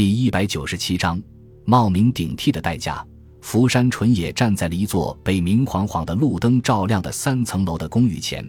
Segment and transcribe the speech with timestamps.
[0.00, 1.22] 第一百九十七章，
[1.66, 3.06] 冒名顶替的代价。
[3.42, 8.42] 福山纯也站在了一座被明晃晃的路灯照亮的三层楼的公寓前，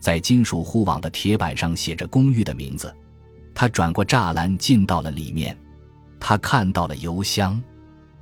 [0.00, 2.92] 在金属护网的铁板上写着公寓的名字。
[3.54, 5.56] 他转过栅栏，进到了里面。
[6.18, 7.62] 他看到了邮箱，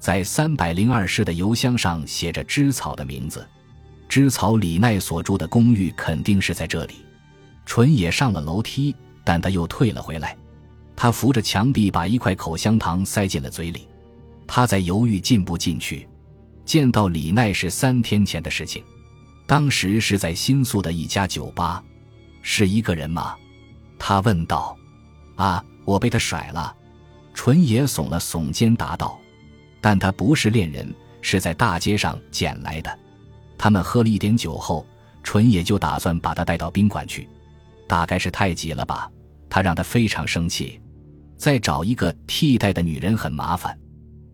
[0.00, 3.46] 在三百零二室的邮箱上写着织草的名字。
[4.08, 6.94] 织草李奈所住的公寓肯定是在这里。
[7.64, 8.92] 纯也上了楼梯，
[9.22, 10.36] 但他又退了回来。
[11.02, 13.88] 他扶着墙壁，把一块口香糖塞进了嘴里。
[14.46, 16.08] 他在犹豫进不进去。
[16.64, 18.84] 见到李奈是三天前的事情，
[19.44, 21.82] 当时是在新宿的一家酒吧。
[22.40, 23.34] 是一个人吗？
[23.98, 24.76] 他问道。
[25.34, 26.72] 啊，我被他甩了。
[27.34, 29.18] 纯也耸了耸肩答道。
[29.80, 32.98] 但他不是恋人，是在大街上捡来的。
[33.58, 34.86] 他们喝了一点酒后，
[35.24, 37.28] 纯也就打算把他带到宾馆去。
[37.88, 39.10] 大概是太急了吧，
[39.50, 40.78] 他让他非常生气。
[41.42, 43.76] 再找一个替代的女人很麻烦，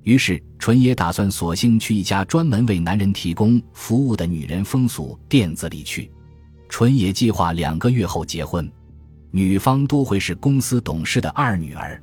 [0.02, 6.10] 于是纯也打算索性去一家专门为男人提供服务的女人风俗店子里去。
[6.68, 8.70] 纯也计划两个月后结婚，
[9.30, 11.98] 女方多会是公司董事的二女儿。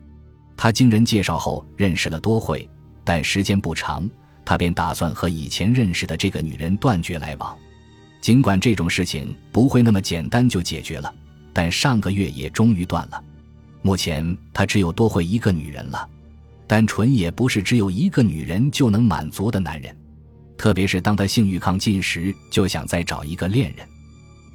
[0.57, 2.67] 他经人介绍后认识了多惠，
[3.03, 4.09] 但时间不长，
[4.43, 7.55] 他便打算和以前认识的这个女人断绝来往。
[8.21, 11.13] 尽管这种事情不会那么简单就解决了，
[11.53, 13.23] 但上个月也终于断了。
[13.85, 16.09] 目前他只有多会一个女人了，
[16.65, 19.95] 但纯也不是只有一个女人就能满足的男人，
[20.57, 23.87] 特别是当他性欲亢进时，就想再找一个恋人，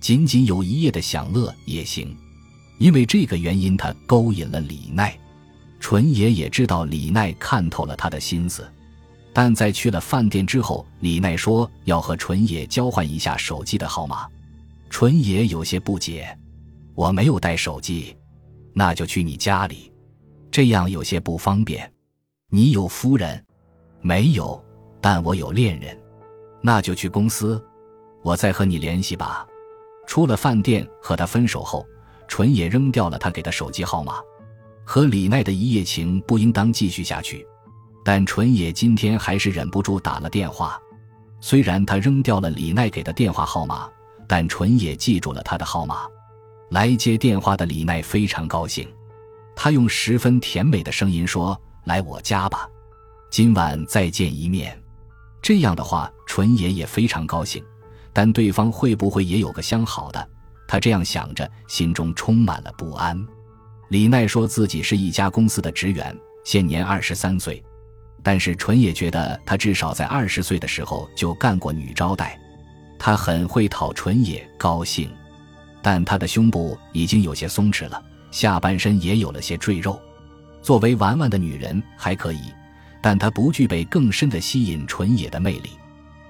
[0.01, 2.13] 仅仅有一夜的享乐也行。
[2.79, 5.17] 因为这个原因，他勾引了李奈。
[5.79, 8.69] 纯野也知道李奈看透了他的心思，
[9.33, 14.27] 但在去了饭店之后，李奈说要和纯野交换一下手机的号码。
[14.91, 16.37] 纯野有些不解
[16.97, 18.13] ：“我没有带手机。”
[18.73, 19.93] 那就去你家里，
[20.51, 21.93] 这样有些不方便。
[22.51, 23.45] 你有夫人？
[24.01, 24.63] 没有，
[25.01, 25.99] 但我有恋人。
[26.63, 27.63] 那就去公司，
[28.23, 29.47] 我再和你联系吧。
[30.07, 31.87] 出了饭店和他分手后，
[32.27, 34.21] 纯也扔掉了他给的手机号码。
[34.85, 37.47] 和李奈的一夜情不应当继续下去，
[38.05, 40.81] 但纯也今天还是忍不住打了电话。
[41.41, 43.89] 虽然他扔掉了李奈给的电话号码，
[44.27, 46.09] 但纯也记住了他的号码。
[46.71, 48.89] 来接电话的李奈非常高兴，
[49.57, 52.69] 他用十分甜美的声音说：“来我家吧，
[53.29, 54.81] 今晚再见一面。”
[55.43, 57.63] 这样的话，纯爷也非常高兴。
[58.13, 60.29] 但对方会不会也有个相好的？
[60.69, 63.21] 他这样想着，心中充满了不安。
[63.89, 67.63] 李奈说自己是一家公司的职员，现年二十三岁，
[68.23, 72.39] 但是纯也觉得他至少在二十岁的时候就干过女招待，
[72.99, 75.11] 他很会讨纯也高兴。
[75.83, 80.01] 但她的胸部已经有些松弛了，下半身也有了些赘肉。
[80.63, 82.53] 作为玩玩的女人还可以，
[83.03, 85.71] 但她不具备更深的吸引纯野的魅力。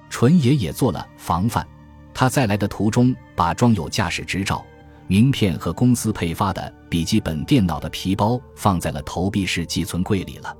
[0.09, 1.65] 纯野也做了防范，
[2.13, 4.61] 他在来的途中把装有驾驶执照、
[5.07, 10.53] 名片和公司配发的笔记本电脑的皮包放在了投币式寄存柜里了。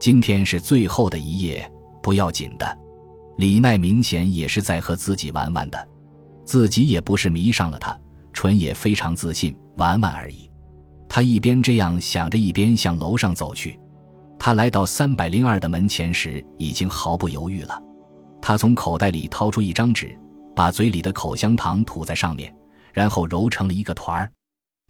[0.00, 1.70] 今天是最后的一夜，
[2.02, 2.78] 不要紧的。
[3.36, 5.88] 李奈明显也是在和自己玩玩的，
[6.44, 7.96] 自己也不是迷上了他。
[8.32, 10.50] 纯也非常自信，玩玩而已。
[11.08, 13.78] 他一边这样想着，一边向楼上走去。
[14.38, 17.82] 他来到三百零二的门前时，已经毫不犹豫了。
[18.40, 20.16] 他从口袋里掏出一张纸，
[20.56, 22.54] 把嘴里的口香糖吐在上面，
[22.92, 24.30] 然后揉成了一个团儿。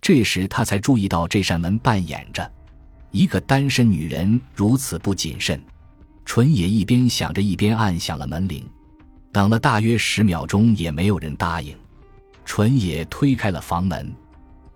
[0.01, 2.49] 这时他才注意到这扇门半掩着，
[3.11, 5.61] 一个单身女人如此不谨慎。
[6.25, 8.65] 纯也一边想着，一边按响了门铃。
[9.33, 11.75] 等了大约十秒钟，也没有人答应。
[12.53, 14.13] 纯野推开了房门，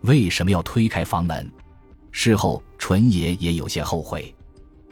[0.02, 1.50] 为什么要推开房门？
[2.12, 4.32] 事后，纯野也有些后悔。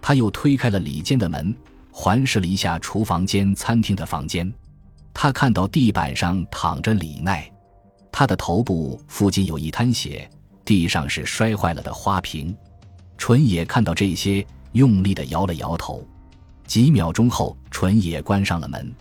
[0.01, 1.55] 他又推开了里间的门，
[1.93, 4.53] 环视了一下厨房间、餐厅的房间。
[5.15, 7.49] 他看到地板上躺着李奈，
[8.11, 10.29] 他的头部附近有一滩血，
[10.65, 12.53] 地上是摔坏了的花瓶。
[13.17, 16.05] 纯野看到这些，用力的摇了摇头。
[16.67, 18.93] 几秒钟后，纯野关上了门。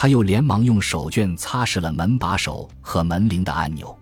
[0.00, 3.94] 他又连忙用手绢擦拭了门把手和门铃的按钮，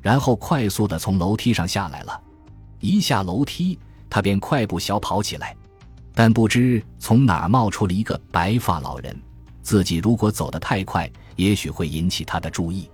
[0.00, 2.18] 然后快速的从楼梯上下来了。
[2.80, 5.54] 一下楼梯，他便快步小跑起来，
[6.14, 9.14] 但不知从哪儿冒出了一个白发老人。
[9.60, 12.88] 自己如果走得太快，也许会引起他的注意。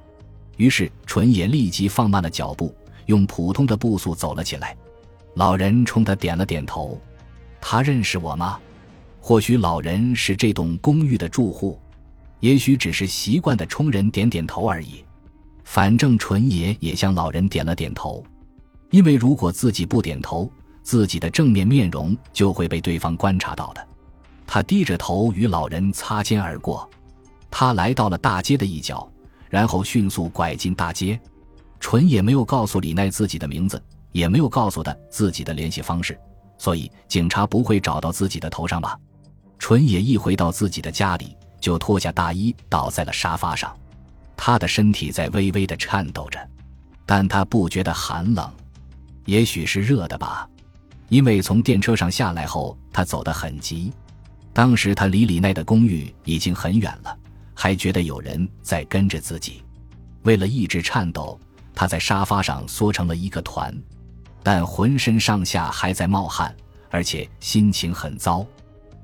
[0.56, 2.74] 于是纯也立即放慢了脚步，
[3.06, 4.76] 用普通的步速走了起来。
[5.34, 7.00] 老人冲他点了点头。
[7.60, 8.58] 他认识我吗？
[9.20, 11.78] 或许老人是这栋公寓的住户。
[12.40, 15.04] 也许只是习惯的冲人点点头而已，
[15.64, 18.24] 反正纯爷也向老人点了点头，
[18.90, 20.50] 因为如果自己不点头，
[20.82, 23.86] 自己的正面面容就会被对方观察到的。
[24.46, 26.88] 他低着头与老人擦肩而过，
[27.50, 29.08] 他来到了大街的一角，
[29.48, 31.20] 然后迅速拐进大街。
[31.78, 33.82] 纯也没有告诉李奈自己的名字，
[34.12, 36.18] 也没有告诉他自己的联系方式，
[36.58, 38.98] 所以警察不会找到自己的头上吧？
[39.58, 43.76] 纯也一回到自己的家里，就脱下大衣倒在了沙发上，
[44.36, 46.38] 他的身体在微微的颤抖着，
[47.06, 48.50] 但他不觉得寒冷，
[49.26, 50.48] 也许是热的吧，
[51.08, 53.92] 因为从电车上下来后，他走得很急。
[54.52, 57.16] 当时他离李奈的公寓已经很远了，
[57.54, 59.62] 还觉得有人在跟着自己。
[60.22, 61.38] 为了抑制颤抖。
[61.72, 63.74] 他在沙发上缩成了一个团，
[64.42, 66.54] 但浑身上下还在冒汗，
[66.90, 68.44] 而且心情很糟。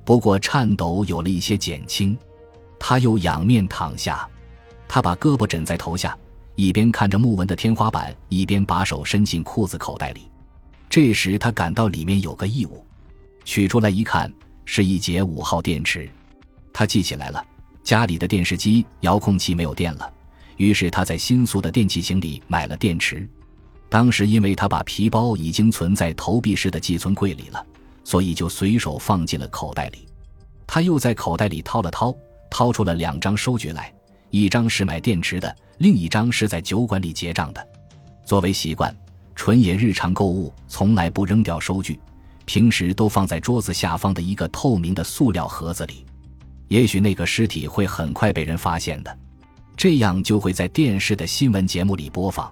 [0.04, 2.18] 不过颤抖有了一些减轻，
[2.88, 4.28] 他又仰面躺下，
[4.86, 6.16] 他把胳膊枕在头下，
[6.54, 10.30] 一边看着木纹的天花板，一边把手伸进裤子口袋里。
[10.88, 12.86] 这时他感到里面有个异物，
[13.44, 14.32] 取出来一看，
[14.64, 16.08] 是一节五号电池。
[16.72, 17.44] 他记起来了，
[17.82, 20.08] 家里的电视机遥控器没有电了。
[20.56, 23.28] 于是他在新宿的电器行里买了电池，
[23.88, 27.66] 当时因为他把皮包已经存在投币式的寄存柜里了，
[28.04, 30.06] 所以就随手放进了口袋里。
[30.68, 32.14] 他又在口袋里掏了掏，
[32.56, 33.92] 掏出了两张收据来，
[34.30, 37.68] 一张是买电池的，另一张是在酒馆里结账的。
[38.24, 38.96] 作为习惯，
[39.34, 42.00] 纯野日常购物从来不扔掉收据，
[42.46, 46.06] 平时都放在桌子下方的一个透明的塑料盒子里。
[46.68, 49.18] 也许那个尸体会很快被人发现的。
[49.76, 52.50] 这样就会在电视的新闻节目里播放。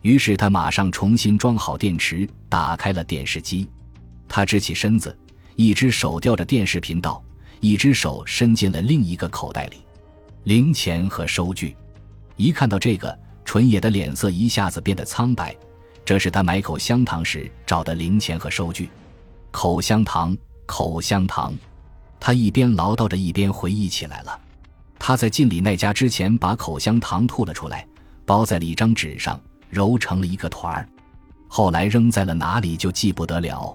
[0.00, 3.68] 于是他马上重新装好电池，打开了电视机。
[4.26, 5.14] 他直起身子，
[5.54, 7.22] 一只手吊着电视频道，
[7.64, 9.78] 一只手伸进了另一个口袋里，
[10.42, 11.74] 零钱和收据。
[12.36, 15.56] 一看到这个，纯野的脸色一下子变得苍白。
[16.04, 18.90] 这是他买口香糖时找的零钱和收据。
[19.50, 21.54] 口香糖，口香糖。
[22.20, 24.38] 他一边唠叨着，一边回忆起来了。
[24.98, 27.88] 他在进李奈家之前，把口香糖吐了出来，
[28.26, 29.40] 包在了一张纸上，
[29.70, 30.86] 揉成了一个团儿。
[31.48, 33.74] 后来扔在了哪里就记不得了。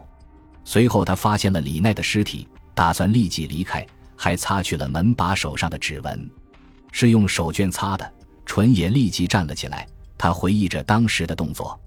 [0.64, 2.48] 随后他发现了李奈的尸体，
[2.80, 3.86] 打算立即离开，
[4.16, 6.32] 还擦去了门把手上的指纹，
[6.94, 8.10] 是用手绢擦的。
[8.46, 9.86] 纯也立即站了起来，
[10.18, 11.78] 他回忆着当时的动作：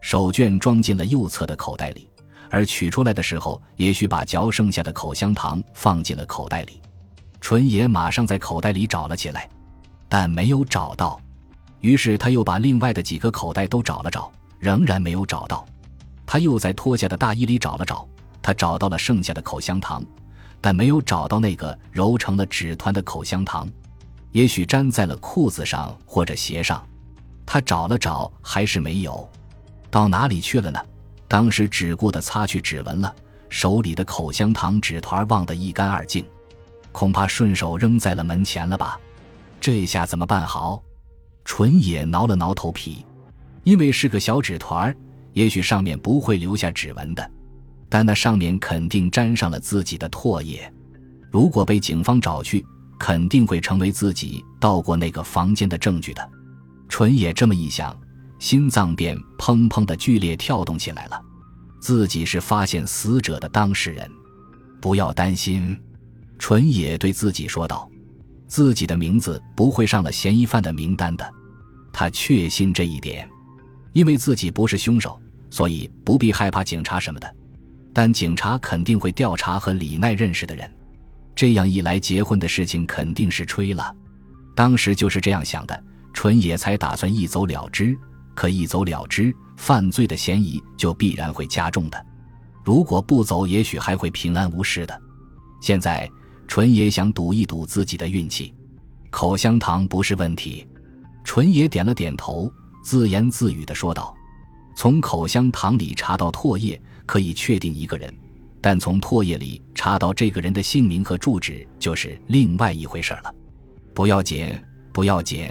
[0.00, 2.08] 手绢装进了右侧的口袋里，
[2.50, 6.82] 而取出来的时候，也许把嚼剩下的口香糖放进了口袋里。
[7.40, 9.48] 纯也马上在口袋里找了起来，
[10.08, 11.20] 但没有找到。
[11.82, 15.64] 于是他又把另外的几个口袋都找了找，仍然没有找到。
[16.26, 18.04] 他又在脱下的大衣里找了找，
[18.42, 20.04] 他找到了剩下的口香糖，
[20.62, 23.68] 但没有找到那个揉成了纸团的口香糖。
[24.30, 26.82] 也许粘在了裤子上或者鞋上。
[27.44, 29.28] 他找了找，还是没有。
[29.90, 30.80] 到哪里去了呢？
[31.28, 33.14] 当时只顾的擦去指纹了，
[33.50, 36.24] 手里的口香糖纸团忘得一干二净。
[36.92, 38.98] 恐怕顺手扔在了门前了吧？
[39.60, 40.82] 这下怎么办好？
[41.44, 43.04] 纯野挠了挠头皮，
[43.64, 44.94] 因为是个小纸团
[45.32, 47.30] 也许上面不会留下指纹的，
[47.92, 50.72] 但那上面肯定沾上了自己的唾液。
[51.30, 52.64] 如果被警方找去，
[52.98, 56.26] 肯定会成为自己到过那个房间的证据的。
[56.88, 57.94] 纯野这么一想，
[58.38, 61.20] 心脏便砰砰的剧烈跳动起来了。
[61.82, 64.10] 自己是发现死者的当事人，
[64.80, 65.78] 不要担心。
[66.38, 67.86] 纯野对自己说道
[68.48, 71.30] ：“自己的名字不会上了嫌疑犯的名单的，
[71.92, 73.28] 他确信这一点，
[73.92, 75.20] 因为自己不是凶手，
[75.50, 77.36] 所以不必害怕警察什么的。
[77.92, 80.70] 但警察肯定会调查和李奈认识的人，
[81.34, 83.94] 这样一来，结婚的事情肯定是吹了。
[84.54, 87.96] 当时就是这样想的，纯野才打算一走了之。
[88.34, 92.06] 可一走了之，犯罪的嫌疑就必然会加重的。
[92.64, 95.00] 如果不走，也许还会平安无事的。
[95.60, 96.10] 现在。”
[96.48, 98.52] 纯野想赌一赌自己的运气，
[99.08, 100.68] 口香糖不是问题。
[101.24, 102.52] 纯野点了点头，
[102.84, 104.14] 自言自语的说道
[104.76, 108.10] ：“从口香糖里查到唾液，可以确定一个人；
[108.60, 113.34] 但从唾液里查到这个人的姓名和住址，就是另外一回事了。
[113.94, 114.46] 不要紧，
[114.92, 115.48] 不要紧，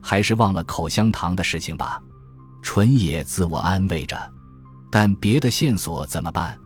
[0.00, 2.00] 还是忘了口香糖的事情吧。”
[2.62, 4.16] 纯野自我安慰着。
[4.90, 6.56] 但别的线索怎么办？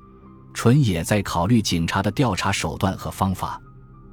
[0.53, 3.61] 纯也在考虑警察的调查手段和方法，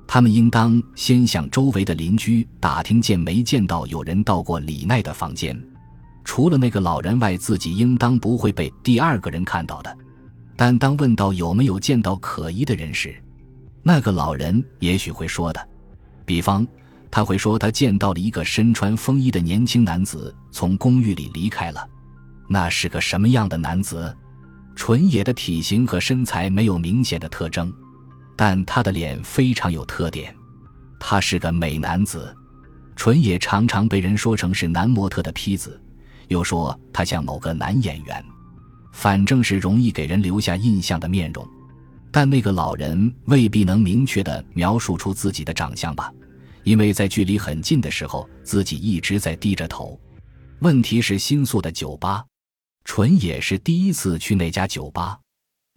[0.06, 5.60] 他们应当先向周围的邻居打听，见没见到有人到过李奈的房间。
[6.24, 9.98] 除了那个老人外，自己应当不会被第二个人看到的。
[10.56, 13.16] 但当问到有没有见到可疑的人时，
[13.82, 15.68] 那个老人也许会说的，
[16.26, 16.66] 比方
[17.12, 21.88] 他会说他见到了一个身穿风衣的年轻男子从公寓里离开了。
[22.48, 24.16] 那是个什么样的男子？
[24.76, 27.72] 纯野的体型和身材没有明显的特征，
[28.36, 30.34] 但他的脸非常有特点。
[31.00, 32.36] 他是个美男子。
[32.96, 35.82] 纯野常常被人说成是男模特的坯子，
[36.28, 38.24] 又说他像某个男演员，
[38.92, 41.48] 反正是容易给人留下印象的面容。
[42.12, 46.14] 但那个老人未必能明确的描述出自己的长相吧，
[46.64, 50.00] 因为在距离很近的时候，自己一直在低着头。
[50.60, 52.24] 问题是新宿的酒吧，
[52.86, 55.18] 纯也是第一次去那家酒吧，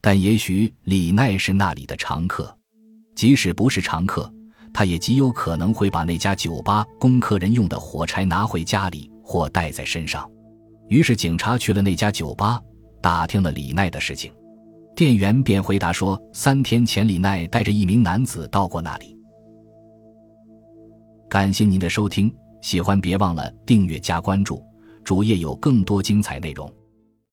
[0.02, 2.54] 但也许李奈是那里的常客。
[3.14, 4.30] 即使不是常客，
[4.74, 10.30] 他也极有可能会把那家酒吧供客人用的火柴拿回家里或带在身上。
[10.88, 12.60] 于是警察去了那家酒吧，
[13.00, 14.32] 打听了李奈的事情。
[14.94, 19.14] 店员便回答说：“三天前，李奈带着一名男子到过那里。”
[21.28, 24.62] 感谢您的收听，喜欢别忘了订阅加关注，
[25.04, 26.72] 主页有更多精彩内容。